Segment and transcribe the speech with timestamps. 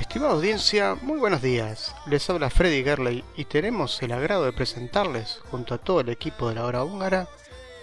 [0.00, 1.94] Estimada audiencia, muy buenos días.
[2.06, 6.48] Les habla Freddy Gerley y tenemos el agrado de presentarles, junto a todo el equipo
[6.48, 7.28] de la hora húngara,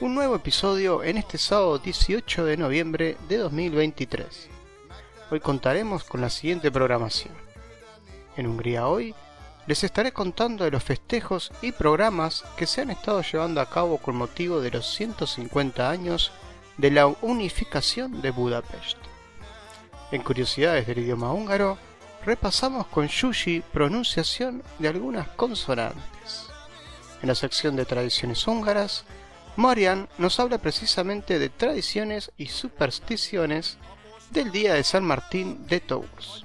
[0.02, 4.50] un nuevo episodio en este sábado 18 de noviembre de 2023.
[5.34, 7.34] Hoy contaremos con la siguiente programación.
[8.38, 9.16] En Hungría hoy
[9.66, 13.98] les estaré contando de los festejos y programas que se han estado llevando a cabo
[13.98, 16.32] con motivo de los 150 años
[16.78, 19.00] de la unificación de Budapest.
[20.12, 21.80] En curiosidades del idioma húngaro,
[22.24, 26.46] repasamos con Yushi pronunciación de algunas consonantes.
[27.24, 29.04] En la sección de tradiciones húngaras,
[29.56, 33.80] Marian nos habla precisamente de tradiciones y supersticiones
[34.34, 36.44] del día de San Martín de Tours.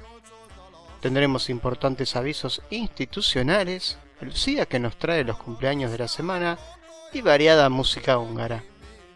[1.00, 6.58] Tendremos importantes avisos institucionales, Lucía que nos trae los cumpleaños de la semana
[7.12, 8.62] y variada música húngara.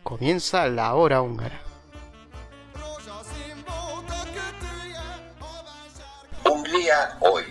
[0.03, 1.61] Comienza la hora húngara.
[6.45, 7.45] Hungría hoy.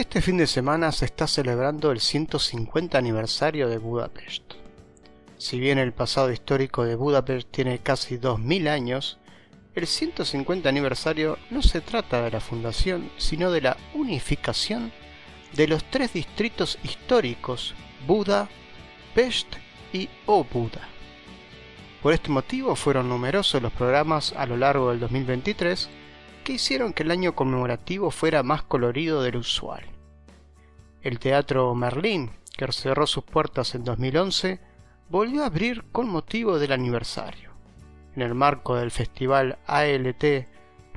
[0.00, 4.54] Este fin de semana se está celebrando el 150 aniversario de Budapest.
[5.36, 9.18] Si bien el pasado histórico de Budapest tiene casi 2000 años,
[9.74, 14.90] el 150 aniversario no se trata de la fundación, sino de la unificación
[15.52, 17.74] de los tres distritos históricos,
[18.06, 18.48] Buda,
[19.14, 19.48] Pest
[19.92, 20.80] y Obuda.
[22.02, 25.90] Por este motivo fueron numerosos los programas a lo largo del 2023
[26.52, 29.84] hicieron que el año conmemorativo fuera más colorido del usual.
[31.02, 34.60] El Teatro Merlín, que cerró sus puertas en 2011,
[35.08, 37.50] volvió a abrir con motivo del aniversario.
[38.14, 40.94] En el marco del festival ALT.bp,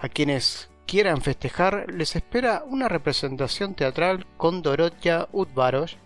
[0.00, 5.98] a quienes quieran festejar les espera una representación teatral con Dorotia Utvaros,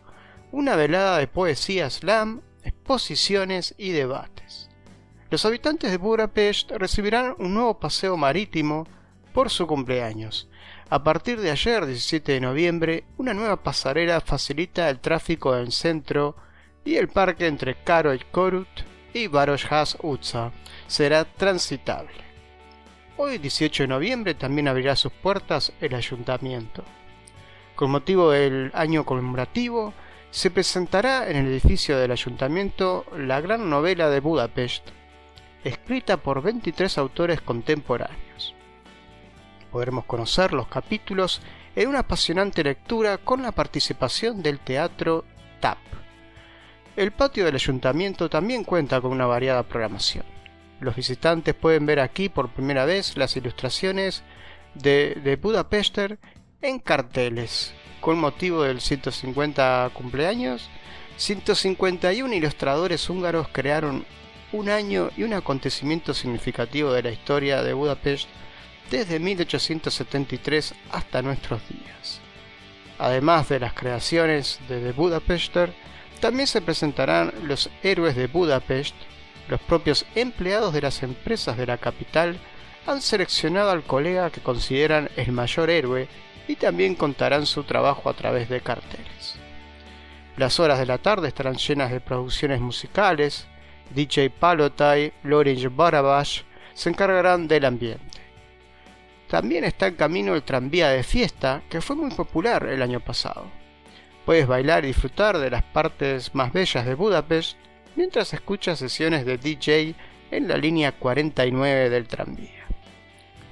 [0.52, 4.67] una velada de poesía slam, exposiciones y debates.
[5.30, 8.86] Los habitantes de Budapest recibirán un nuevo paseo marítimo
[9.34, 10.48] por su cumpleaños.
[10.88, 16.34] A partir de ayer, 17 de noviembre, una nueva pasarela facilita el tráfico del centro
[16.82, 18.68] y el parque entre Karo Korut
[19.12, 20.50] y Baroshas Utsa
[20.86, 22.24] será transitable.
[23.18, 26.84] Hoy, 18 de noviembre, también abrirá sus puertas el ayuntamiento.
[27.76, 29.92] Con motivo del año conmemorativo,
[30.30, 34.88] se presentará en el edificio del ayuntamiento la gran novela de Budapest,
[35.68, 38.54] escrita por 23 autores contemporáneos.
[39.70, 41.42] Podremos conocer los capítulos
[41.76, 45.24] en una apasionante lectura con la participación del teatro
[45.60, 45.78] TAP.
[46.96, 50.24] El patio del ayuntamiento también cuenta con una variada programación.
[50.80, 54.22] Los visitantes pueden ver aquí por primera vez las ilustraciones
[54.74, 56.18] de, de Budapester
[56.62, 57.74] en carteles.
[58.00, 60.68] Con motivo del 150 cumpleaños,
[61.16, 64.04] 151 ilustradores húngaros crearon
[64.52, 68.28] un año y un acontecimiento significativo de la historia de Budapest
[68.90, 72.20] desde 1873 hasta nuestros días.
[72.98, 75.72] Además de las creaciones de The Budapester,
[76.20, 78.94] también se presentarán los héroes de Budapest.
[79.48, 82.38] Los propios empleados de las empresas de la capital
[82.86, 86.08] han seleccionado al colega que consideran el mayor héroe
[86.48, 89.36] y también contarán su trabajo a través de carteles.
[90.36, 93.46] Las horas de la tarde estarán llenas de producciones musicales.
[93.94, 96.42] DJ Palotai, Lorenz Barabash
[96.74, 98.18] se encargarán del ambiente.
[99.28, 103.46] También está en camino el tranvía de fiesta, que fue muy popular el año pasado.
[104.24, 107.58] Puedes bailar y disfrutar de las partes más bellas de Budapest
[107.96, 109.94] mientras escuchas sesiones de DJ
[110.30, 112.66] en la línea 49 del tranvía.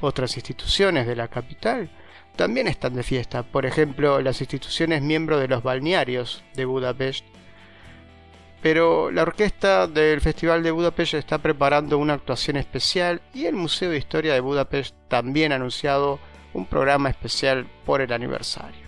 [0.01, 1.91] Otras instituciones de la capital
[2.37, 7.25] también están de fiesta, por ejemplo las instituciones miembros de los balnearios de Budapest.
[8.63, 13.91] Pero la orquesta del Festival de Budapest está preparando una actuación especial y el Museo
[13.91, 16.19] de Historia de Budapest también ha anunciado
[16.53, 18.87] un programa especial por el aniversario.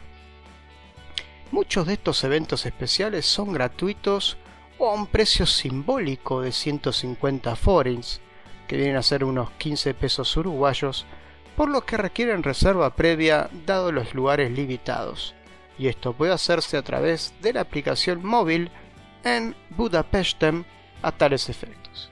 [1.50, 4.36] Muchos de estos eventos especiales son gratuitos
[4.78, 8.20] o a un precio simbólico de 150 forints,
[8.66, 11.06] que vienen a ser unos 15 pesos uruguayos,
[11.56, 15.34] por lo que requieren reserva previa dado los lugares limitados,
[15.78, 18.70] y esto puede hacerse a través de la aplicación móvil
[19.24, 20.64] en Budapestem
[21.02, 22.10] a tales efectos.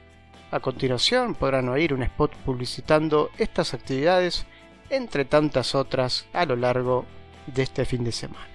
[0.50, 4.46] A continuación podrán oír un spot publicitando estas actividades
[4.90, 7.04] entre tantas otras a lo largo
[7.46, 8.46] de este fin de semana.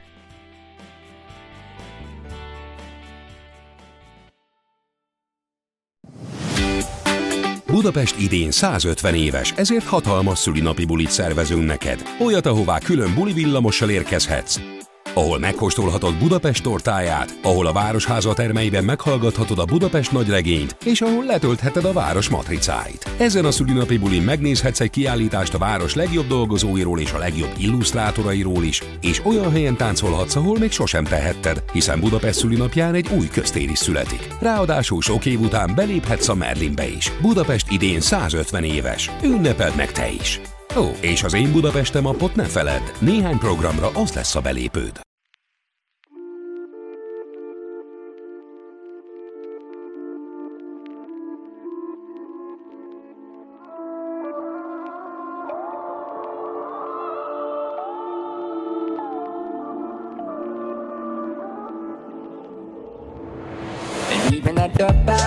[7.68, 12.02] Budapest idén 150 éves, ezért hatalmas szülinapi bulit szervezünk neked.
[12.20, 14.60] Olyat, ahová külön buli villamossal érkezhetsz
[15.14, 21.86] ahol megkóstolhatod Budapest tortáját, ahol a Városháza termeiben meghallgathatod a Budapest nagyregényt, és ahol letöltheted
[21.86, 23.10] a város matricáit.
[23.18, 28.64] Ezen a szülinapi bulin megnézhetsz egy kiállítást a város legjobb dolgozóiról és a legjobb illusztrátorairól
[28.64, 33.70] is, és olyan helyen táncolhatsz, ahol még sosem tehetted, hiszen Budapest szülinapján egy új köztér
[33.70, 34.28] is születik.
[34.40, 37.12] Ráadásul sok év után beléphetsz a Merlinbe is.
[37.22, 39.12] Budapest idén 150 éves.
[39.24, 40.42] Ünnepeld meg te is!
[40.78, 45.00] Ó, és az Én Budapestem appot ne feledd, néhány programra az lesz a belépőd.
[64.32, 65.21] Even at the back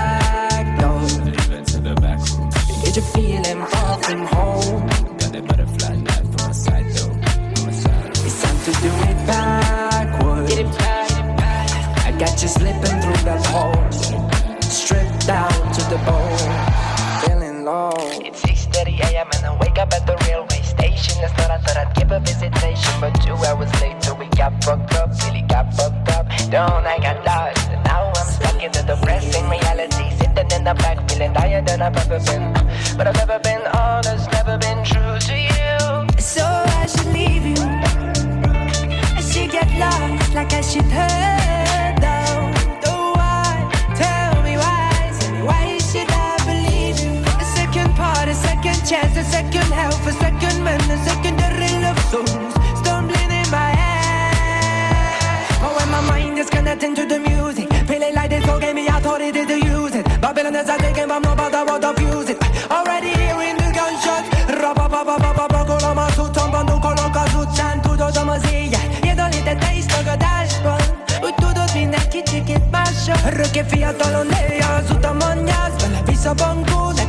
[49.04, 55.46] As a second half, a second man, a secondary love songs stumbling in my head.
[55.62, 58.74] Oh, but when my mind is connecting to the music, feeling like this all gave
[58.74, 60.04] me authority to use it.
[60.20, 62.38] Babylon is a taking, but nobody want to fuse it.
[62.70, 64.28] Already hearing the gunshots.
[64.60, 68.10] Rapa pa pa pa pa pa koloma su tomba nu koloka su chan tu do
[68.10, 68.80] doma zija.
[69.06, 70.80] Jedolite te istoga dašpon.
[71.26, 73.14] U tu do dvina kičikit mašo.
[73.36, 75.72] Ruke fiatolone, ja su tamo njaz.
[75.80, 77.03] Bela viso bongu, ne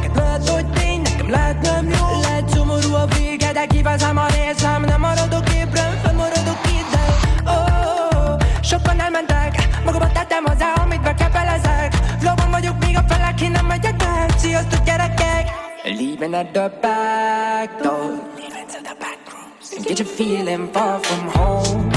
[1.27, 6.59] lehet nem jó Lehet szomorú a vége, de kivezem a részem Nem maradok ébren, fennmaradok
[6.65, 7.05] ide
[7.45, 13.65] oh, Sokan elmentek Magamat tettem hozzá, amit bekepelezek Flowban vagyok, még a felek, én nem
[13.65, 18.19] megyek el Sziasztok gyerekek Leaving at the back door.
[18.35, 19.85] Leaving to the back rooms.
[19.85, 21.91] Get you feeling far from home.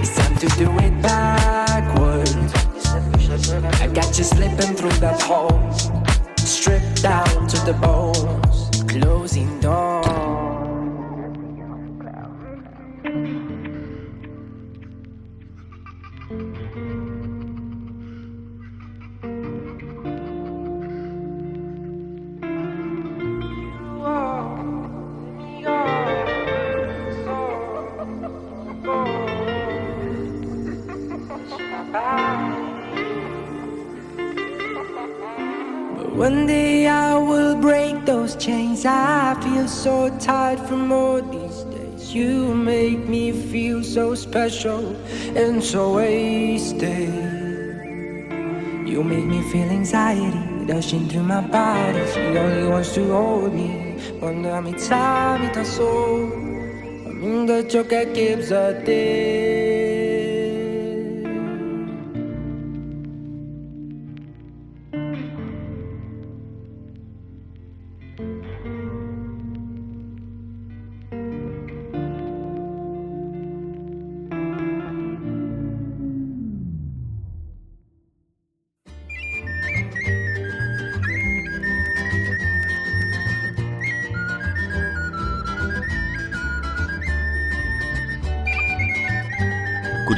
[0.00, 1.67] It's time to do it backwards.
[3.50, 5.72] I got you slipping through that hole.
[6.36, 8.70] Stripped down to the bones.
[8.90, 10.08] Closing doors.
[39.42, 42.14] Feel so tired from all these days.
[42.14, 44.96] You make me feel so special
[45.36, 47.08] and so wasted.
[48.86, 52.04] You make me feel anxiety rushing through my body.
[52.12, 53.96] She only wants to hold me.
[54.20, 56.32] Quando ami mi da solo,
[57.06, 59.57] aminda ciò che gives a te.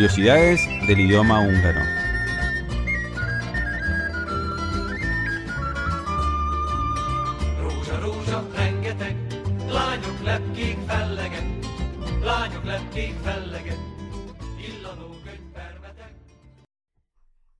[0.01, 1.81] Curiosidades del idioma húngaro.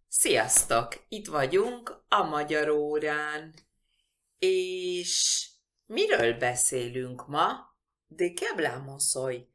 [0.09, 1.05] Sziasztok!
[1.09, 3.55] Itt vagyunk a Magyar órán.
[4.39, 5.47] És
[5.87, 7.75] miről beszélünk ma?
[8.07, 9.49] ¿De qué hablamos hoy?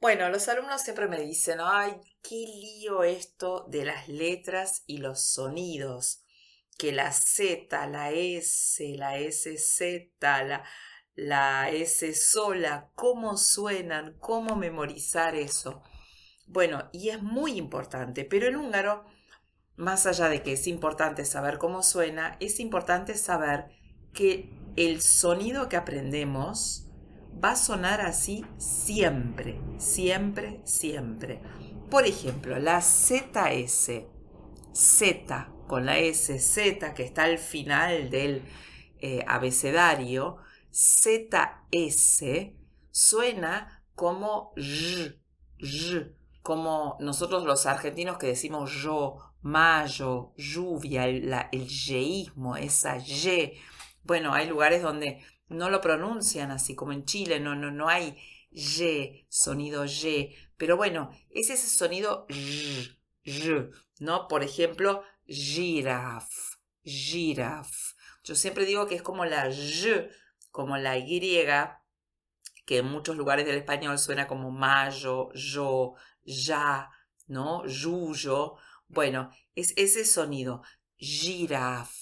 [0.00, 5.20] Bueno, los alumnos siempre me dicen, ay, qué lío esto de las letras y los
[5.20, 6.22] sonidos.
[6.78, 10.64] Que la Z, la S, la SZ, la,
[11.16, 15.82] la S sola, cómo suenan, cómo memorizar eso.
[16.46, 19.04] Bueno, y es muy importante, pero en húngaro,
[19.76, 23.66] más allá de que es importante saber cómo suena, es importante saber
[24.14, 26.89] que el sonido que aprendemos
[27.42, 31.40] va a sonar así siempre, siempre, siempre.
[31.90, 34.02] Por ejemplo, la ZS,
[34.72, 38.42] Z con la SZ que está al final del
[39.00, 40.38] eh, abecedario,
[40.72, 42.24] ZS
[42.90, 45.12] suena como y,
[45.58, 46.06] y,
[46.42, 53.52] como nosotros los argentinos que decimos yo, mayo, lluvia, el, la, el yeísmo, esa Y.
[54.02, 58.16] Bueno, hay lugares donde no lo pronuncian así, como en Chile, no, no, no hay
[58.50, 62.26] Y, sonido Y, pero bueno, es ese sonido
[63.98, 64.28] ¿no?
[64.28, 67.94] Por ejemplo, giraffe, giraffe.
[68.24, 70.08] Yo siempre digo que es como la Y,
[70.50, 71.20] como la Y,
[72.64, 76.90] que en muchos lugares del español suena como mayo, yo, ya,
[77.26, 77.66] ¿no?
[77.66, 78.56] Yuyo.
[78.88, 80.62] Bueno, es ese sonido,
[80.96, 81.99] giraffe.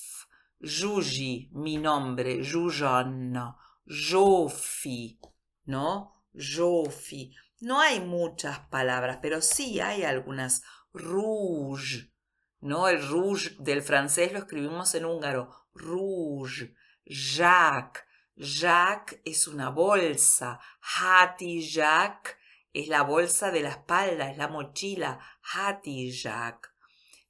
[0.60, 3.54] Yuji, mi nombre, Yujon,
[3.86, 5.20] Jofi,
[5.66, 6.24] ¿no?
[6.34, 7.34] Jofi.
[7.60, 10.62] No hay muchas palabras, pero sí hay algunas.
[10.92, 12.12] Rouge,
[12.60, 12.88] ¿no?
[12.88, 15.68] El rouge del francés lo escribimos en húngaro.
[15.74, 16.74] Rouge.
[17.04, 18.02] Jacques.
[18.36, 20.60] Jacques es una bolsa.
[20.80, 22.38] Hati Jack
[22.72, 25.18] es la bolsa de la espalda, es la mochila.
[25.54, 26.72] Hati Jack.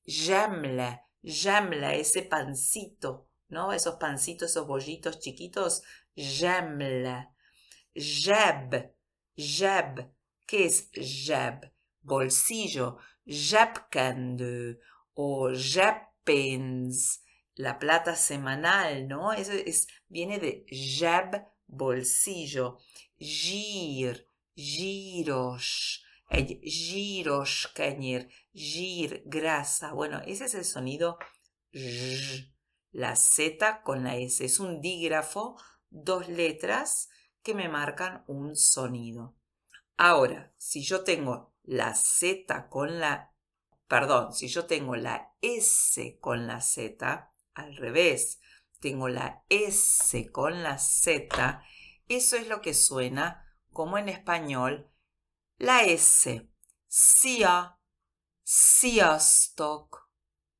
[0.04, 3.72] Gemle Gemla, ese pancito, ¿no?
[3.72, 5.82] Esos pancitos, esos bollitos chiquitos.
[6.14, 7.34] Gemla.
[7.94, 8.94] Jeb.
[9.36, 10.10] Jeb.
[10.46, 11.72] ¿Qué es jeb?
[12.02, 12.98] Bolsillo.
[13.26, 14.78] Jebkende
[15.14, 17.22] o Jebpens.
[17.56, 19.32] La plata semanal, ¿no?
[19.32, 22.78] Eso es, viene de jeb, bolsillo.
[23.18, 24.26] Gir.
[24.54, 29.92] Giros giros kenyir, gir, grasa.
[29.92, 31.18] Bueno, ese es el sonido
[32.90, 34.44] La Z con la S.
[34.44, 35.56] Es un dígrafo,
[35.90, 37.08] dos letras
[37.42, 39.34] que me marcan un sonido.
[39.96, 43.32] Ahora, si yo tengo la Z con la...
[43.88, 48.38] Perdón, si yo tengo la S con la Z, al revés,
[48.80, 51.62] tengo la S con la Z,
[52.06, 54.90] eso es lo que suena como en español
[55.58, 56.48] la S,
[56.86, 57.78] Sia,
[58.42, 60.08] Siastok,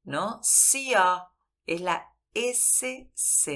[0.05, 0.41] ¿no?
[0.43, 1.29] Sia
[1.67, 3.49] es la SZ.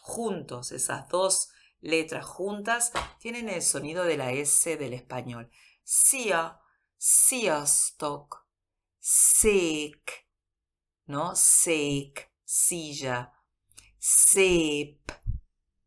[0.00, 5.50] Juntos, esas dos letras juntas tienen el sonido de la S del español.
[5.82, 6.58] Sia,
[6.96, 8.46] Siastok,
[8.98, 10.28] Sek,
[11.06, 11.34] ¿no?
[11.34, 13.32] Sek, silla,
[13.98, 15.12] Sep,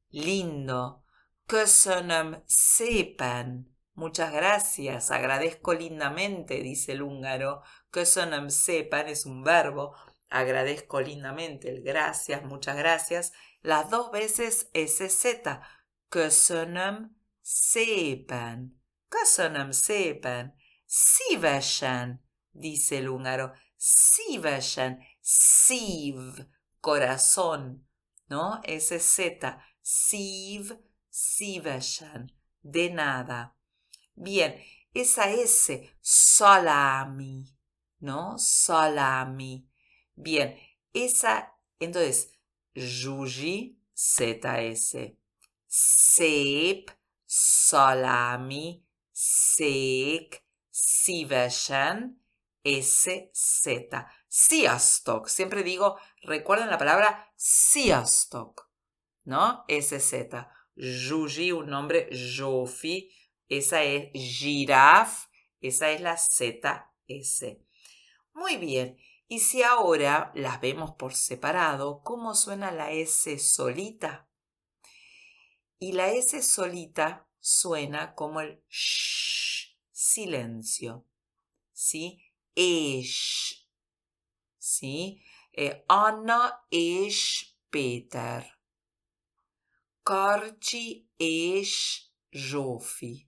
[0.09, 1.03] lindo,
[1.45, 7.61] Köszönöm szépen, Muchas gracias, agradezco lindamente, dice el húngaro.
[7.91, 9.95] Köszönöm sepan es un verbo.
[10.29, 13.31] Agradezco lindamente el gracias, muchas gracias.
[13.61, 15.25] Las dos veces SZ.
[16.09, 18.81] Köszönöm szépen.
[19.07, 20.55] Köszönöm szépen.
[20.85, 22.21] Szívesen,
[22.51, 23.49] dice el húngaro.
[23.77, 24.99] Szívesen.
[25.21, 26.15] Szív,
[26.79, 27.87] corazón,
[28.27, 28.59] ¿no?
[28.77, 29.19] SZ.
[29.81, 30.71] Szív,
[31.09, 32.31] szívesen.
[32.59, 33.55] De nada.
[34.15, 34.55] Bien,
[34.93, 37.45] esa S, salami,
[37.99, 38.37] ¿no?
[38.37, 39.67] Salami.
[40.13, 40.57] Bien,
[40.93, 42.29] esa, entonces,
[42.73, 44.95] Juji, ZS.
[45.67, 46.91] Szép,
[47.25, 52.21] salami, szék, szívesen,
[52.63, 53.07] SZ.
[54.27, 55.27] Sziasztok.
[55.27, 58.71] Siempre digo, recuerden la palabra sziasztok,
[59.23, 59.65] ¿no?
[59.67, 60.13] SZ.
[60.73, 63.11] Juji, un nombre, Jofi,
[63.49, 65.27] esa es giraffe,
[65.61, 67.57] esa es la ZS.
[68.33, 68.97] Muy bien,
[69.27, 74.27] y si ahora las vemos por separado, ¿cómo suena la S solita?
[75.79, 81.05] Y la S solita suena como el shh, silencio.
[81.75, 82.21] ¿sí?
[82.55, 83.67] És,
[84.57, 85.21] ¿sí?
[85.51, 87.19] Eh, Anna és
[87.69, 88.47] Péter.
[90.03, 91.73] Karcsi és
[92.31, 93.27] Zsófi.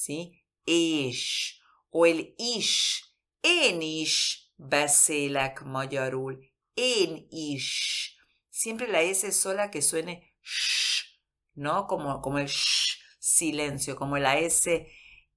[0.00, 0.44] ¿Sí?
[0.64, 1.60] És.
[1.90, 3.04] El is.
[3.40, 4.14] Én is
[4.56, 6.38] beszélek magyarul.
[6.74, 7.68] Én is.
[8.48, 11.04] Siempre la S sola que suene sh,
[11.52, 11.86] ¿no?
[11.86, 14.86] Como, como el sh, silencio, como la S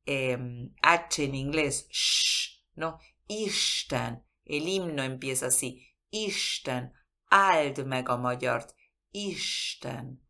[0.05, 0.37] eh,
[0.81, 2.99] H en inglés, sh, ¿no?
[3.27, 6.93] Isten, el himno empieza así, Isten,
[7.29, 8.71] áld meg a magyart,
[9.11, 10.21] Isten,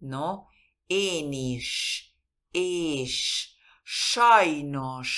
[0.00, 0.48] ¿no?
[0.88, 2.14] Én is,
[2.52, 3.53] és,
[3.84, 5.08] sajnos,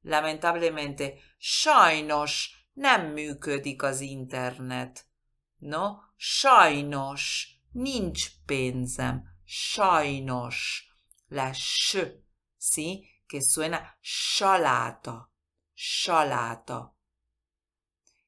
[0.00, 5.06] lamentablemente, sajnos nem működik az internet,
[5.56, 5.98] no?
[6.16, 10.88] Sajnos, nincs pénzem, sajnos,
[11.28, 12.22] la sh,
[12.56, 13.08] ¿sí?
[13.26, 15.30] Que suena shalata,
[15.74, 16.94] shalata.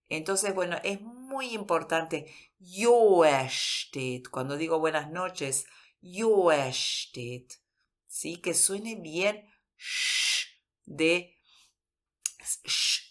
[0.06, 5.66] Entonces, bueno, es muy importante yo estet, cuando digo buenas noches,
[6.00, 7.60] yo estet,
[8.06, 8.36] ¿sí?
[8.36, 9.51] Que suene bien
[9.82, 10.46] sh
[10.84, 11.36] de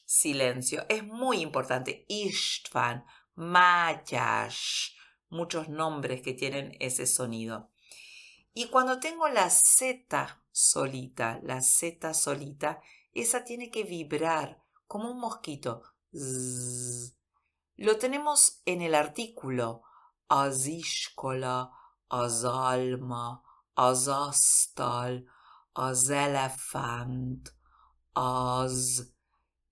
[0.06, 0.86] silencio.
[0.90, 2.06] Es muy importante.
[2.08, 4.92] Istvan, Mayash,
[5.30, 7.70] muchos nombres que tienen ese sonido.
[8.54, 12.82] Y cuando tengo la Z solita, la Z solita,
[13.14, 15.84] esa tiene que vibrar como un mosquito.
[17.78, 19.84] Lo tenemos en el artículo
[20.28, 21.72] azishkola,
[22.10, 23.44] azalma,
[23.76, 25.26] azasztal,
[25.74, 27.54] az elefánt,
[28.14, 29.12] az,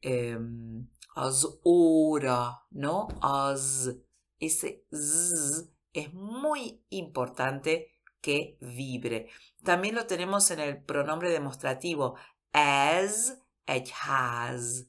[0.07, 3.07] um, az óra, ¿no?
[3.19, 3.95] Az,
[4.37, 7.87] ese z es muy importante
[8.21, 9.27] que vibre.
[9.63, 12.17] También lo tenemos en el pronombre demostrativo.
[12.51, 14.87] Egy ház.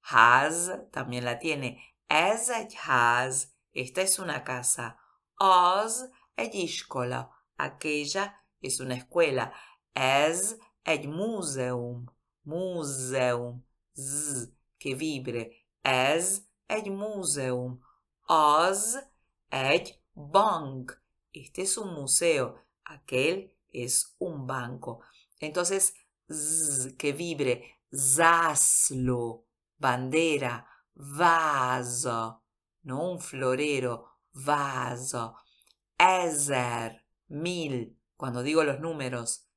[0.00, 1.76] Ház también la tiene.
[2.06, 3.48] Egy ház.
[3.72, 4.96] Esta es una casa.
[5.34, 7.30] Az egy iskola.
[7.56, 9.52] Aquella es una escuela.
[9.92, 12.04] Ez egy múzeum.
[12.42, 13.64] Múzeum.
[13.94, 14.48] Z,
[14.78, 15.48] que vibre.
[15.82, 17.84] Ez egy múzeum.
[18.26, 19.08] Az
[19.48, 21.02] egy bank.
[21.30, 22.54] Este es un museo.
[22.82, 25.02] Aquel es un banco.
[25.38, 25.92] Entonces,
[26.26, 27.60] z, que vibre.
[27.90, 29.44] Zaslo.
[29.76, 30.66] Bandera.
[30.92, 32.42] Vaso.
[32.80, 34.18] No un florero.
[34.32, 35.34] Vaso.
[35.96, 37.04] Ezer.
[37.26, 39.48] Mil cuando digo los números,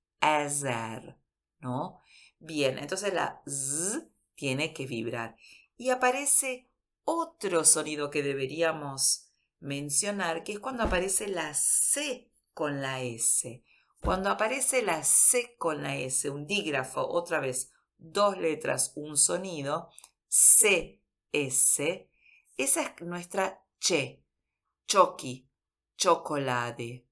[1.59, 2.01] ¿no?
[2.39, 5.35] Bien, entonces la z tiene que vibrar.
[5.77, 6.69] Y aparece
[7.03, 13.63] otro sonido que deberíamos mencionar, que es cuando aparece la C con la S.
[14.01, 19.89] Cuando aparece la C con la S, un dígrafo, otra vez, dos letras, un sonido,
[20.27, 22.09] C, S,
[22.57, 24.23] esa es nuestra che,
[24.85, 25.47] choki,
[25.95, 27.07] chocolate,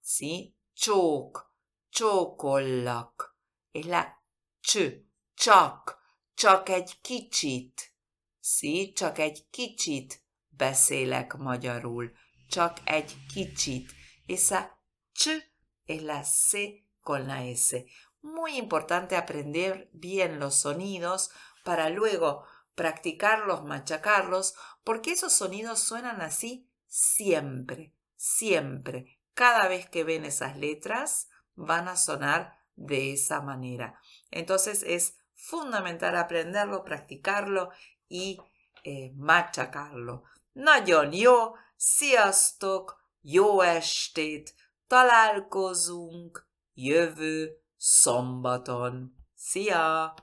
[0.00, 0.56] ¿sí?
[0.74, 1.49] Chok,
[1.90, 3.36] chokolak.
[3.70, 4.06] És la
[4.60, 4.78] cs,
[5.34, 5.98] csak,
[6.34, 7.94] csak egy kicsit.
[8.40, 12.12] Szí, csak egy kicsit beszélek magyarul.
[12.48, 13.90] Csak egy kicsit.
[14.26, 14.78] Esa
[15.12, 15.28] ch
[15.86, 16.56] es la C
[17.00, 17.74] con la S.
[18.20, 21.30] Muy importante aprender bien los sonidos
[21.62, 30.24] para luego practicarlos, machacarlos, porque esos sonidos suenan así siempre, siempre cada vez que ven
[30.24, 31.29] esas letras
[31.60, 33.98] van a sonar de esa manera.
[34.30, 37.70] Entonces es fundamental aprenderlo, practicarlo
[38.08, 38.38] y
[38.84, 40.22] eh, machacarlo.
[40.52, 44.54] Nagyon jó, sziasztok, jó estét,
[44.86, 49.14] találkozunk jövő szombaton.
[49.34, 50.14] Szia!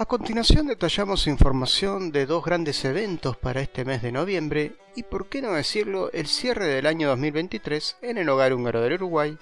[0.00, 5.28] A continuación detallamos información de dos grandes eventos para este mes de noviembre y, por
[5.28, 9.36] qué no decirlo, el cierre del año 2023 en el hogar húngaro del Uruguay,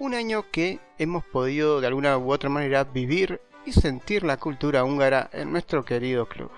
[0.00, 4.82] un año que hemos podido de alguna u otra manera vivir y sentir la cultura
[4.82, 6.50] húngara en nuestro querido club.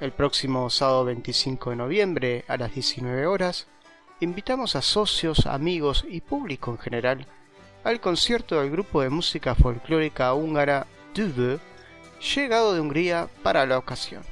[0.00, 3.68] El próximo sábado 25 de noviembre a las 19 horas,
[4.18, 7.26] invitamos a socios, amigos y público en general
[7.84, 11.60] al concierto del grupo de música folclórica húngara Dube
[12.20, 14.22] llegado de Hungría para la ocasión.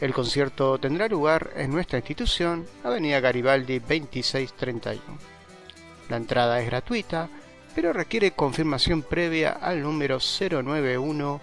[0.00, 5.00] El concierto tendrá lugar en nuestra institución, Avenida Garibaldi 2631.
[6.08, 7.28] La entrada es gratuita,
[7.74, 11.40] pero requiere confirmación previa al número 091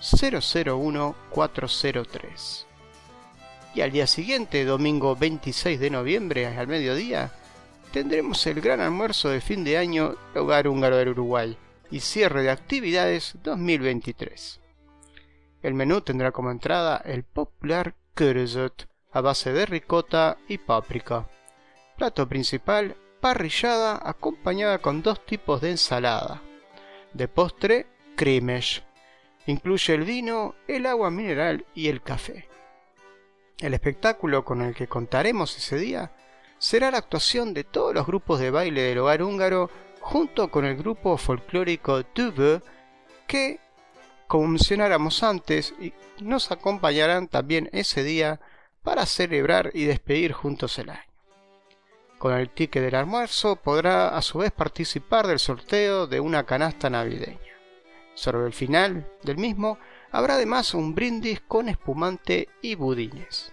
[0.00, 2.66] 001 403.
[3.74, 7.30] Y al día siguiente, domingo 26 de noviembre, al mediodía,
[7.92, 11.56] tendremos el gran almuerzo de fin de año del Hogar Húngaro del Uruguay,
[11.90, 14.61] y cierre de actividades 2023.
[15.62, 21.28] El menú tendrá como entrada el popular currysut a base de ricota y páprica.
[21.96, 26.42] Plato principal, parrillada acompañada con dos tipos de ensalada.
[27.12, 28.82] De postre, krimesh.
[29.46, 32.48] Incluye el vino, el agua mineral y el café.
[33.58, 36.12] El espectáculo con el que contaremos ese día
[36.58, 39.70] será la actuación de todos los grupos de baile del hogar húngaro
[40.00, 42.60] junto con el grupo folclórico Tube
[43.26, 43.60] que,
[44.32, 45.74] como mencionáramos antes,
[46.18, 48.40] nos acompañarán también ese día
[48.82, 51.12] para celebrar y despedir juntos el año.
[52.16, 56.88] Con el ticket del almuerzo podrá a su vez participar del sorteo de una canasta
[56.88, 57.52] navideña.
[58.14, 59.76] Sobre el final del mismo
[60.10, 63.52] habrá además un brindis con espumante y budines.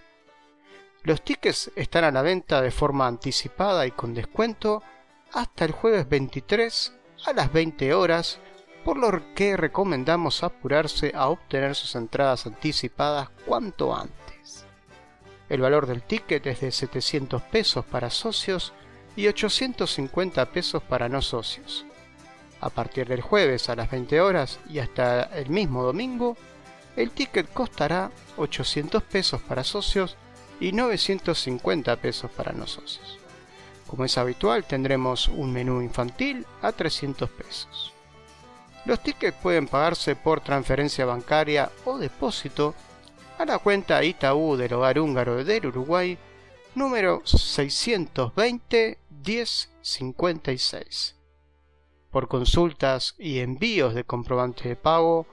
[1.02, 4.82] Los tickets están a la venta de forma anticipada y con descuento
[5.30, 6.94] hasta el jueves 23
[7.26, 8.40] a las 20 horas,
[8.84, 14.64] por lo que recomendamos apurarse a obtener sus entradas anticipadas cuanto antes.
[15.48, 18.72] El valor del ticket es de 700 pesos para socios
[19.16, 21.84] y 850 pesos para no socios.
[22.60, 26.36] A partir del jueves a las 20 horas y hasta el mismo domingo,
[26.96, 30.16] el ticket costará 800 pesos para socios
[30.60, 33.18] y 950 pesos para no socios.
[33.86, 37.92] Como es habitual, tendremos un menú infantil a 300 pesos.
[38.84, 42.74] Los tickets pueden pagarse por transferencia bancaria o depósito
[43.38, 46.18] a la cuenta Itaú del Hogar Húngaro del Uruguay,
[46.74, 51.16] número 620 1056.
[52.10, 55.26] Por consultas y envíos de comprobante de pago,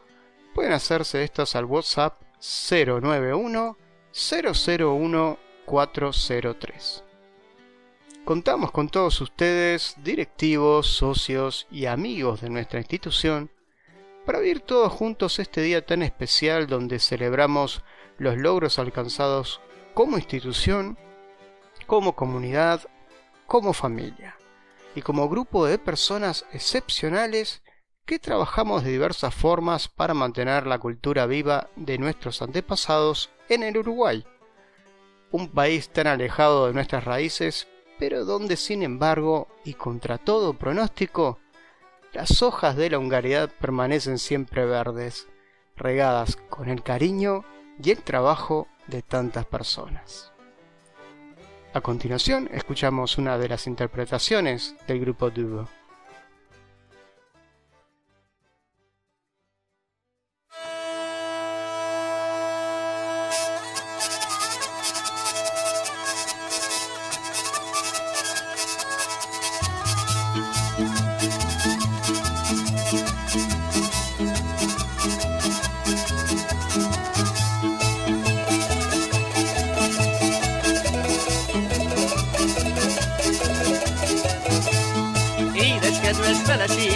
[0.53, 3.77] pueden hacerse estos al WhatsApp 091
[4.13, 7.06] 001 403.
[8.27, 13.49] Contamos con todos ustedes, directivos, socios y amigos de nuestra institución,
[14.25, 17.83] para vivir todos juntos este día tan especial donde celebramos
[18.17, 19.61] los logros alcanzados
[19.93, 20.97] como institución,
[21.85, 22.81] como comunidad,
[23.45, 24.35] como familia
[24.93, 27.63] y como grupo de personas excepcionales
[28.05, 33.77] que trabajamos de diversas formas para mantener la cultura viva de nuestros antepasados en el
[33.77, 34.25] Uruguay,
[35.31, 41.39] un país tan alejado de nuestras raíces, pero donde sin embargo, y contra todo pronóstico,
[42.13, 45.27] las hojas de la hungaridad permanecen siempre verdes,
[45.75, 47.43] regadas con el cariño
[47.81, 50.31] y el trabajo de tantas personas.
[51.73, 55.67] A continuación, escuchamos una de las interpretaciones del grupo Duo.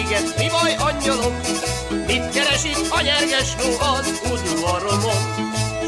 [0.02, 1.34] Feleséget, mi baj angyalom?
[2.06, 5.22] Mit keresik a nyerges ló az udvaromon?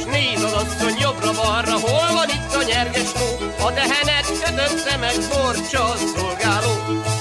[0.00, 3.46] S nézd az asszony jobbra-balra, hol van itt a nyerges ló?
[3.66, 6.74] A tehenet kötötte meg borcsa a szolgáló.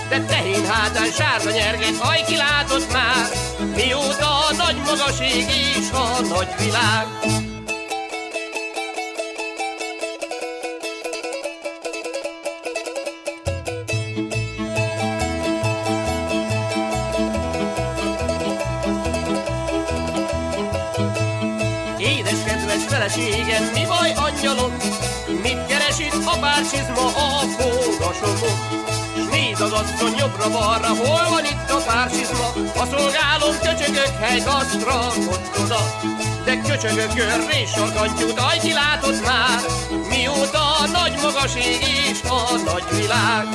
[0.10, 3.27] De tehén hátán sárga nyerget, haj ki látott már,
[3.75, 5.45] mióta a nagy magaség
[5.77, 7.06] és a nagy világ.
[23.13, 24.71] Feleségem, mi baj angyalom?
[25.41, 28.58] Mit keres itt a párcsizma a fogasomon?
[29.15, 32.47] S nézd az asszony jobbra-balra, hol van itt a párcsizma?
[32.82, 35.82] A szolgálom köcsögök hely gasztra, mondd oda.
[36.45, 39.60] De köcsögök görr és sarkantyút, aj ki látott már,
[40.10, 41.78] mióta a nagy magaség
[42.12, 43.45] és a nagy világ.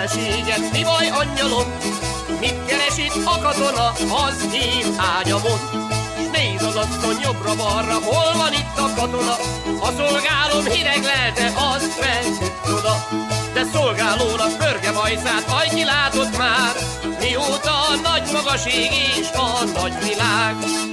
[0.00, 1.66] Kedves feleségem, mi baj angyalom?
[2.40, 3.88] Mit keres itt a katona
[4.26, 5.88] az én ágyamon?
[6.58, 9.36] S az asszony jobbra-balra, hol van itt a katona?
[9.80, 13.08] A szolgálom hideg lelte, az fent oda.
[13.52, 16.72] De szolgálónak pörge bajszát, aj ki látott már,
[17.20, 20.89] mióta a nagy magaség és a nagy világ.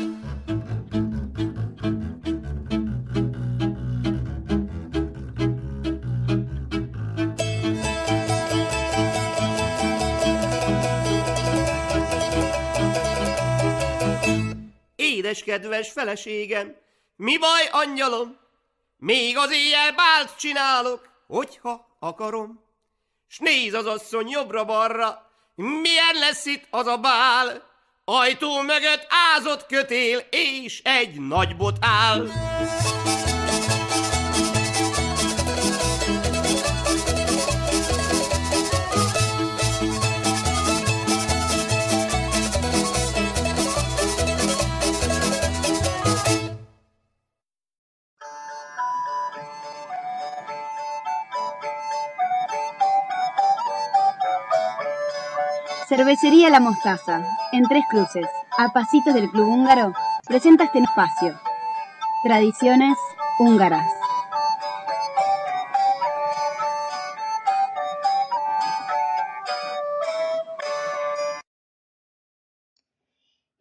[15.17, 16.75] Édes kedves feleségem,
[17.15, 18.37] mi baj, angyalom?
[18.97, 22.63] Még az éjjel bált csinálok, hogyha akarom.
[23.27, 27.63] S néz az asszony jobbra-balra, milyen lesz itt az a bál?
[28.05, 32.27] Ajtó mögött ázott kötél, és egy nagy bot áll.
[55.97, 59.93] Cervecería La Mostaza, en Tres Cruces, a pasitos del Club Húngaro,
[60.27, 61.39] presenta este espacio.
[62.23, 62.95] Tradiciones
[63.39, 63.91] húngaras.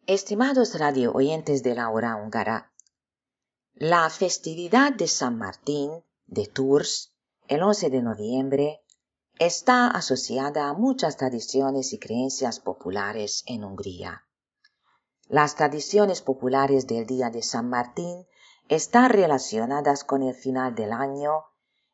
[0.05, 2.71] Estimados radio oyentes de la hora húngara,
[3.73, 7.15] la festividad de San Martín de Tours,
[7.47, 8.83] el 11 de noviembre,
[9.39, 14.23] está asociada a muchas tradiciones y creencias populares en Hungría.
[15.27, 18.25] Las tradiciones populares del Día de San Martín
[18.67, 21.43] están relacionadas con el final del año,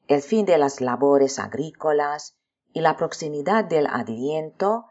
[0.07, 2.37] el fin de las labores agrícolas
[2.71, 4.85] y la proximidad del Adviento,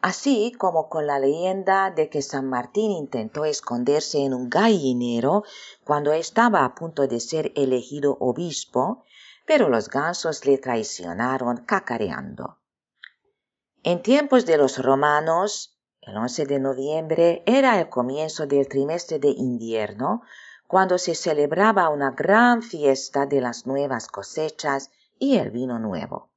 [0.00, 5.42] así como con la leyenda de que San Martín intentó esconderse en un gallinero
[5.84, 9.04] cuando estaba a punto de ser elegido obispo
[9.48, 12.58] pero los gansos le traicionaron cacareando.
[13.82, 19.30] En tiempos de los romanos, el 11 de noviembre era el comienzo del trimestre de
[19.30, 20.20] invierno,
[20.66, 26.30] cuando se celebraba una gran fiesta de las nuevas cosechas y el vino nuevo.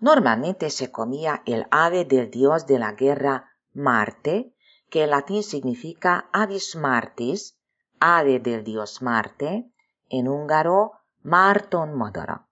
[0.00, 4.54] Normalmente se comía el ave del dios de la guerra Marte,
[4.88, 7.58] que en latín significa avis martis,
[8.00, 9.70] ave del dios Marte,
[10.08, 12.46] en húngaro Márton madara.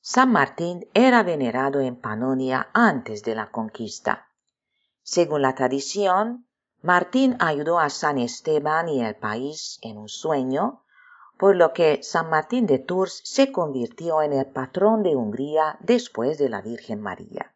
[0.00, 4.26] San Martín era venerado en Panonia antes de la conquista.
[5.02, 6.46] Según la tradición,
[6.80, 10.82] Martín ayudó a San Esteban y al país en un sueño,
[11.38, 16.38] por lo que San Martín de Tours se convirtió en el patrón de Hungría después
[16.38, 17.54] de la Virgen María.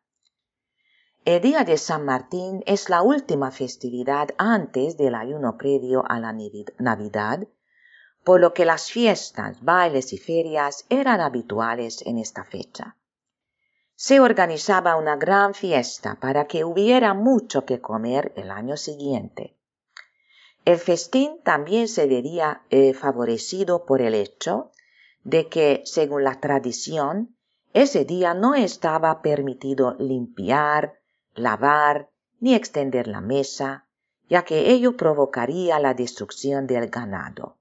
[1.24, 6.34] El día de San Martín es la última festividad antes del ayuno previo a la
[6.78, 7.48] Navidad
[8.24, 12.96] por lo que las fiestas, bailes y ferias eran habituales en esta fecha.
[13.94, 19.56] Se organizaba una gran fiesta para que hubiera mucho que comer el año siguiente.
[20.64, 24.70] El festín también se vería eh, favorecido por el hecho
[25.24, 27.36] de que, según la tradición,
[27.74, 31.00] ese día no estaba permitido limpiar,
[31.34, 33.86] lavar ni extender la mesa,
[34.28, 37.56] ya que ello provocaría la destrucción del ganado.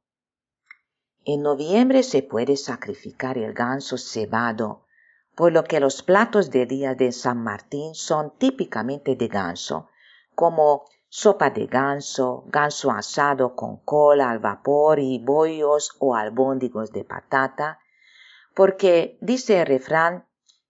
[1.23, 4.85] En noviembre se puede sacrificar el ganso cebado,
[5.35, 9.89] por lo que los platos de día de San Martín son típicamente de ganso,
[10.33, 17.03] como sopa de ganso, ganso asado con cola al vapor y bollos o albóndigos de
[17.03, 17.79] patata,
[18.55, 20.25] porque dice el refrán,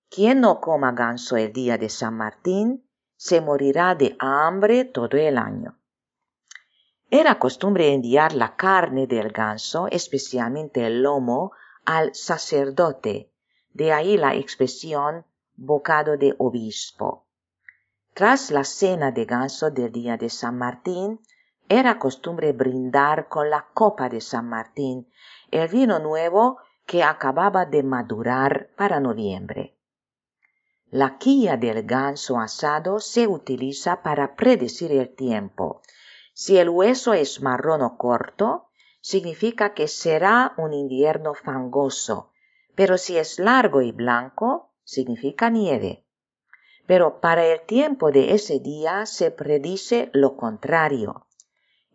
[0.09, 2.85] quien no coma ganso el día de San Martín,
[3.15, 5.80] se morirá de hambre todo el año.
[7.13, 11.51] Era costumbre enviar la carne del ganso, especialmente el lomo,
[11.83, 13.33] al sacerdote,
[13.73, 15.25] de ahí la expresión
[15.57, 17.25] bocado de obispo.
[18.13, 21.19] Tras la cena de ganso del día de San Martín,
[21.67, 25.11] era costumbre brindar con la copa de San Martín
[25.51, 29.77] el vino nuevo que acababa de madurar para noviembre.
[30.89, 35.81] La quilla del ganso asado se utiliza para predecir el tiempo
[36.33, 38.69] si el hueso es marrón o corto,
[39.01, 42.31] significa que será un invierno fangoso,
[42.75, 46.05] pero si es largo y blanco, significa nieve.
[46.87, 51.27] Pero para el tiempo de ese día se predice lo contrario.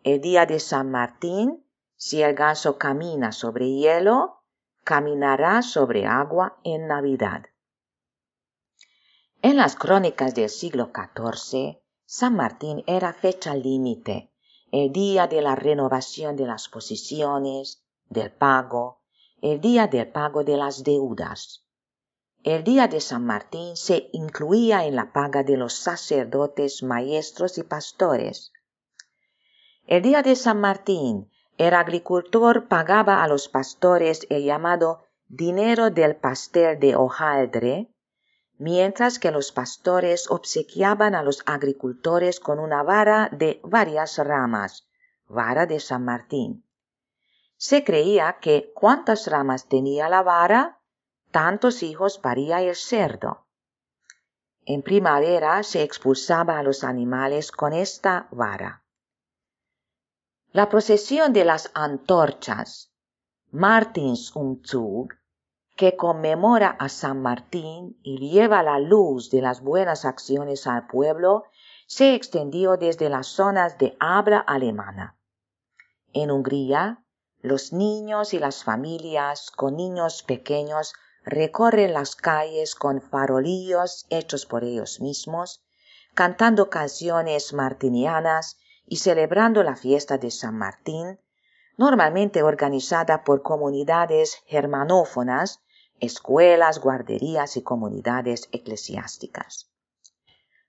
[0.03, 4.43] El día de San Martín, si el ganso camina sobre hielo,
[4.83, 7.45] caminará sobre agua en Navidad.
[9.41, 14.31] En las crónicas del siglo XIV, San Martín era fecha límite,
[14.71, 19.01] el día de la renovación de las posiciones, del pago,
[19.41, 21.65] el día del pago de las deudas.
[22.45, 27.63] El día de San Martín se incluía en la paga de los sacerdotes, maestros y
[27.63, 28.53] pastores.
[29.85, 36.15] El día de San Martín, el agricultor pagaba a los pastores el llamado dinero del
[36.15, 37.93] pastel de hojaldre,
[38.57, 44.87] mientras que los pastores obsequiaban a los agricultores con una vara de varias ramas,
[45.27, 46.65] vara de San Martín.
[47.57, 50.79] Se creía que cuantas ramas tenía la vara,
[51.31, 53.47] tantos hijos paría el cerdo.
[54.65, 58.83] En primavera se expulsaba a los animales con esta vara.
[60.51, 62.91] La procesión de las antorchas,
[63.51, 65.13] Martinsumzug,
[65.77, 71.45] que conmemora a San Martín y lleva la luz de las buenas acciones al pueblo,
[71.85, 75.15] se extendió desde las zonas de habla alemana.
[76.13, 77.05] En Hungría,
[77.41, 84.63] los niños y las familias con niños pequeños recorren las calles con farolillos hechos por
[84.63, 85.63] ellos mismos,
[86.15, 91.19] cantando canciones martinianas y celebrando la fiesta de San Martín,
[91.77, 95.61] normalmente organizada por comunidades germanófonas,
[95.99, 99.71] escuelas, guarderías y comunidades eclesiásticas.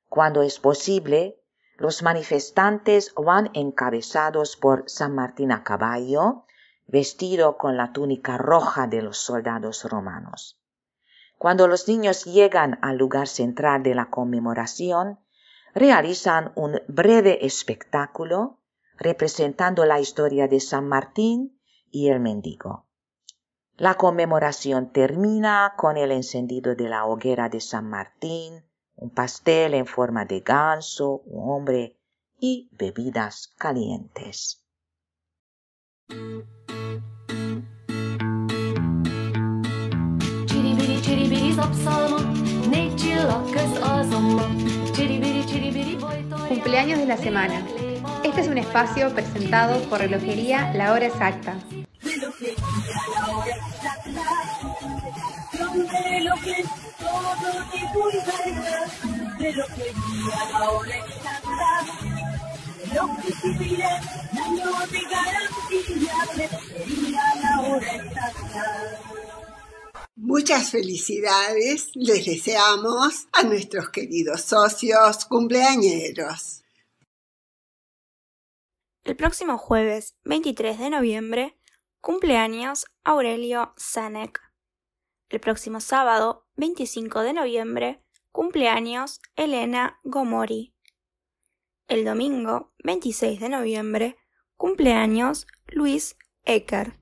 [0.09, 1.41] Cuando es posible,
[1.77, 6.45] los manifestantes van encabezados por San Martín a caballo,
[6.87, 10.61] vestido con la túnica roja de los soldados romanos.
[11.37, 15.21] Cuando los niños llegan al lugar central de la conmemoración,
[15.73, 18.59] realizan un breve espectáculo
[18.97, 21.61] representando la historia de San Martín
[21.91, 22.88] y el mendigo.
[23.79, 28.65] La conmemoración termina con el encendido de la hoguera de San Martín,
[28.97, 31.97] un pastel en forma de ganso, un hombre
[32.41, 34.65] y bebidas calientes.
[40.47, 42.19] Csiribiri, csiribiri, zapszalma,
[42.71, 44.47] négy csillag köz azomma.
[44.95, 46.47] Csiribiri, csiribiri, bojtolja.
[46.49, 46.99] Cumpleaños
[55.87, 56.49] de la semana.
[56.49, 56.67] Este es
[57.95, 60.71] un espacio presentado por Relojería La
[67.61, 68.59] Hora Exacta.
[70.17, 76.65] Muchas felicidades les deseamos a nuestros queridos socios cumpleañeros.
[79.05, 81.57] El próximo jueves 23 de noviembre,
[82.01, 84.48] cumpleaños Aurelio Sanek.
[85.31, 90.75] El próximo sábado 25 de noviembre, cumpleaños Elena Gomori.
[91.87, 94.17] El domingo 26 de noviembre,
[94.57, 96.99] cumpleaños Luis Ecker.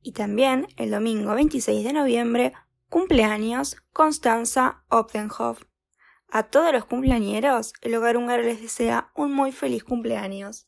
[0.00, 2.54] Y también el domingo 26 de noviembre,
[2.88, 5.64] cumpleaños Constanza Optenhoff.
[6.30, 10.67] A todos los cumpleañeros, el Hogar Húngaro les desea un muy feliz cumpleaños.